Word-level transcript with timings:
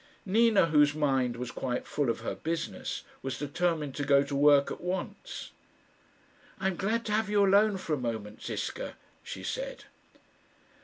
Nina, 0.25 0.65
whose 0.65 0.95
mind 0.95 1.35
was 1.37 1.51
quite 1.51 1.85
full 1.85 2.09
of 2.09 2.21
her 2.21 2.33
business, 2.33 3.03
was 3.21 3.37
determined 3.37 3.93
to 3.93 4.03
go 4.03 4.23
to 4.23 4.35
work 4.35 4.71
at 4.71 4.81
once. 4.81 5.51
"I'm 6.59 6.75
glad 6.75 7.05
to 7.05 7.11
have 7.11 7.29
you 7.29 7.45
alone 7.45 7.77
for 7.77 7.93
a 7.93 7.97
moment, 7.97 8.41
Ziska," 8.41 8.95
she 9.23 9.43
said. 9.43 9.83